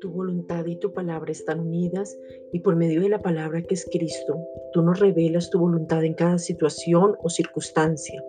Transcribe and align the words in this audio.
Tu 0.00 0.10
voluntad 0.10 0.66
y 0.66 0.76
tu 0.76 0.92
palabra 0.92 1.30
están 1.30 1.60
unidas 1.60 2.18
y 2.52 2.60
por 2.60 2.74
medio 2.74 3.02
de 3.02 3.08
la 3.08 3.22
palabra 3.22 3.62
que 3.62 3.74
es 3.74 3.88
Cristo, 3.92 4.40
tú 4.72 4.82
nos 4.82 4.98
revelas 4.98 5.50
tu 5.50 5.60
voluntad 5.60 6.04
en 6.04 6.14
cada 6.14 6.38
situación 6.38 7.14
o 7.22 7.30
circunstancia. 7.30 8.24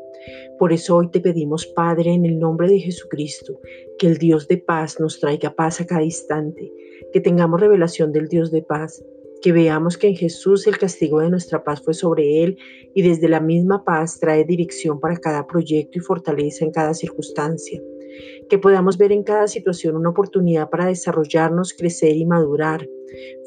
Por 0.60 0.72
eso 0.72 0.98
hoy 0.98 1.10
te 1.10 1.22
pedimos, 1.22 1.66
Padre, 1.66 2.14
en 2.14 2.26
el 2.26 2.38
nombre 2.38 2.68
de 2.68 2.80
Jesucristo, 2.80 3.60
que 3.98 4.06
el 4.06 4.18
Dios 4.20 4.48
de 4.48 4.58
paz 4.58 5.00
nos 5.00 5.20
traiga 5.20 5.56
paz 5.56 5.82
a 5.82 5.88
cada 5.88 6.04
instante, 6.04 6.72
que 7.12 7.22
tengamos 7.22 7.62
revelación 7.62 8.12
del 8.12 8.28
Dios 8.28 8.52
de 8.52 8.62
paz, 8.62 9.04
que 9.42 9.52
veamos 9.52 9.98
que 9.98 10.08
en 10.08 10.16
Jesús 10.16 10.68
el 10.68 10.78
castigo 10.78 11.20
de 11.20 11.30
nuestra 11.30 11.64
paz 11.64 11.82
fue 11.84 11.94
sobre 11.94 12.44
Él 12.44 12.58
y 12.94 13.02
desde 13.02 13.30
la 13.30 13.40
misma 13.40 13.84
paz 13.84 14.20
trae 14.20 14.44
dirección 14.44 15.00
para 15.00 15.18
cada 15.18 15.46
proyecto 15.46 16.00
y 16.00 16.02
fortaleza 16.02 16.66
en 16.66 16.72
cada 16.72 16.94
circunstancia. 16.94 17.82
Que 18.50 18.58
podamos 18.58 18.98
ver 18.98 19.12
en 19.12 19.24
cada 19.24 19.48
situación 19.48 19.96
una 19.96 20.10
oportunidad 20.10 20.70
para 20.70 20.88
desarrollarnos, 20.88 21.74
crecer 21.74 22.16
y 22.16 22.26
madurar, 22.26 22.88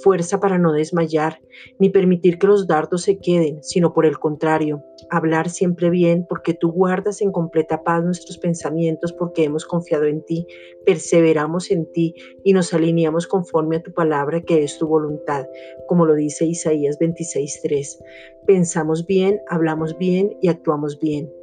fuerza 0.03 0.41
para 0.41 0.59
no 0.59 0.73
desmayar, 0.73 1.41
ni 1.79 1.91
permitir 1.91 2.39
que 2.39 2.47
los 2.47 2.67
dardos 2.67 3.03
se 3.03 3.19
queden, 3.19 3.63
sino 3.63 3.93
por 3.93 4.07
el 4.07 4.19
contrario, 4.19 4.85
hablar 5.11 5.51
siempre 5.51 5.91
bien 5.91 6.27
porque 6.29 6.55
tú 6.55 6.71
guardas 6.73 7.21
en 7.21 7.33
completa 7.33 7.83
paz 7.83 8.05
nuestros 8.05 8.39
pensamientos 8.39 9.13
porque 9.13 9.45
hemos 9.45 9.65
confiado 9.65 10.05
en 10.05 10.25
ti, 10.25 10.47
perseveramos 10.85 11.71
en 11.71 11.91
ti 11.93 12.15
y 12.45 12.53
nos 12.53 12.73
alineamos 12.73 13.27
conforme 13.27 13.77
a 13.77 13.83
tu 13.83 13.93
palabra 13.93 14.43
que 14.43 14.63
es 14.63 14.79
tu 14.79 14.87
voluntad, 14.87 15.47
como 15.87 16.07
lo 16.07 16.15
dice 16.15 16.47
Isaías 16.47 16.99
26.3. 16.99 17.99
Pensamos 18.47 19.07
bien, 19.07 19.41
hablamos 19.49 19.97
bien 19.99 20.37
y 20.41 20.49
actuamos 20.49 20.99
bien. 20.99 21.40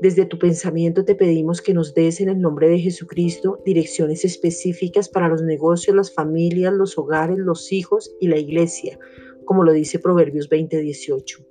Desde 0.00 0.26
tu 0.26 0.38
pensamiento 0.38 1.04
te 1.04 1.14
pedimos 1.14 1.62
que 1.62 1.72
nos 1.72 1.94
des 1.94 2.20
en 2.20 2.28
el 2.28 2.40
nombre 2.40 2.68
de 2.68 2.78
Jesucristo 2.78 3.62
direcciones 3.64 4.26
específicas 4.26 5.08
para 5.08 5.28
los 5.28 5.42
negocios, 5.42 5.96
las 5.96 6.12
familias, 6.12 6.74
los 6.74 6.98
hogares, 6.98 7.38
los 7.38 7.72
hijos 7.72 8.14
y 8.20 8.28
la 8.28 8.38
iglesia, 8.38 8.98
como 9.46 9.64
lo 9.64 9.72
dice 9.72 9.98
Proverbios 9.98 10.50
20:18. 10.50 11.46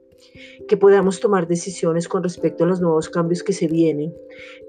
Que 0.68 0.78
podamos 0.78 1.20
tomar 1.20 1.48
decisiones 1.48 2.08
con 2.08 2.22
respecto 2.22 2.64
a 2.64 2.68
los 2.68 2.82
nuevos 2.82 3.10
cambios 3.10 3.42
que 3.42 3.54
se 3.54 3.68
vienen, 3.68 4.14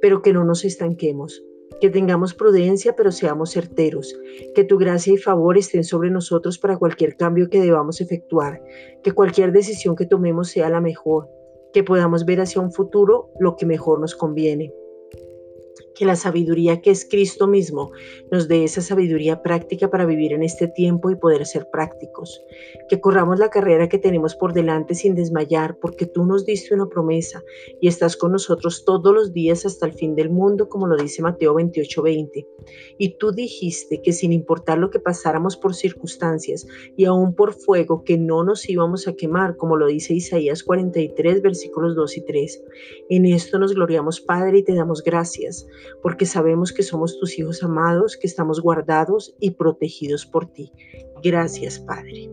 pero 0.01 0.23
que 0.23 0.33
no 0.33 0.45
nos 0.45 0.65
estanquemos. 0.65 1.45
Que 1.81 1.91
tengamos 1.91 2.33
prudencia, 2.33 2.95
pero 2.97 3.13
seamos 3.13 3.51
certeros. 3.53 4.19
Que 4.55 4.65
tu 4.65 4.79
gracia 4.79 5.13
y 5.13 5.19
favor 5.19 5.59
estén 5.59 5.85
sobre 5.85 6.11
nosotros 6.11 6.59
para 6.59 6.79
cualquier 6.79 7.17
cambio 7.17 7.51
que 7.51 7.61
debamos 7.61 8.01
efectuar. 8.01 8.63
Que 9.03 9.13
cualquier 9.13 9.53
decisión 9.53 9.97
que 9.97 10.07
tomemos 10.07 10.49
sea 10.49 10.71
la 10.71 10.81
mejor 10.81 11.29
que 11.73 11.85
podamos 11.85 12.25
ver 12.25 12.41
hacia 12.41 12.61
un 12.61 12.73
futuro 12.73 13.31
lo 13.39 13.57
que 13.57 13.67
mejor 13.67 14.01
nos 14.01 14.15
conviene 14.15 14.73
que 15.97 16.05
la 16.05 16.15
sabiduría 16.15 16.81
que 16.81 16.91
es 16.91 17.07
Cristo 17.09 17.47
mismo 17.47 17.91
nos 18.31 18.49
dé 18.49 18.65
esa 18.65 18.83
sabiduría 18.83 19.43
práctica 19.43 19.91
para 19.91 20.05
vivir 20.05 20.33
en 20.33 20.43
este 20.43 20.69
tiempo 20.69 21.11
y 21.11 21.17
poder 21.17 21.47
ser 21.47 21.69
prácticos. 21.71 22.43
Que 22.89 23.01
corramos 23.01 23.39
la 23.39 23.51
carrera 23.51 23.89
que 23.89 23.99
tenemos 23.99 24.35
por 24.37 24.53
delante 24.53 24.95
sin 24.95 25.15
desmayar, 25.15 25.79
porque 25.81 26.07
tú 26.07 26.25
nos 26.25 26.45
diste 26.45 26.75
una 26.75 26.87
promesa 26.87 27.43
y 27.81 27.89
estás 27.89 28.17
con 28.17 28.33
nosotros 28.33 28.85
todos 28.85 29.15
los 29.15 29.33
días 29.33 29.65
hasta 29.65 29.87
el 29.87 29.93
fin 29.93 30.15
del 30.15 30.31
mundo, 30.31 30.69
como 30.69 30.87
lo 30.87 30.97
dice 30.97 31.23
Mateo 31.23 31.55
28:20. 31.55 32.47
Y 32.99 33.17
tú 33.19 33.33
dijiste 33.33 34.03
que 34.03 34.13
sin 34.13 34.33
importar 34.33 34.79
lo 34.79 34.91
que 34.91 35.01
pasáramos 35.01 35.57
por 35.57 35.75
circunstancias 35.75 36.67
y 36.97 37.05
aún 37.05 37.35
por 37.35 37.55
fuego, 37.55 38.05
que 38.05 38.19
no 38.19 38.45
nos 38.45 38.69
íbamos 38.69 39.09
a 39.09 39.15
quemar, 39.15 39.57
como 39.57 39.77
lo 39.77 39.87
dice 39.87 40.15
Isaías 40.15 40.63
43, 40.63 41.43
versículos 41.43 41.95
2 41.97 42.17
y 42.19 42.21
3. 42.23 42.65
En 43.09 43.27
esto 43.27 43.59
nos 43.59 43.75
gloriamos, 43.75 44.21
Padre, 44.21 44.59
y 44.59 44.63
te 44.63 44.75
damos 44.75 45.03
gracias 45.03 45.67
porque 46.03 46.27
sabemos 46.27 46.73
que 46.73 46.83
somos 46.83 47.19
tus 47.19 47.39
hijos 47.39 47.63
amados, 47.63 48.17
que 48.17 48.27
estamos 48.27 48.61
guardados 48.61 49.35
y 49.41 49.53
protegidos 49.53 50.27
por 50.27 50.47
ti. 50.47 50.73
Gracias, 51.23 51.79
Padre. 51.81 52.31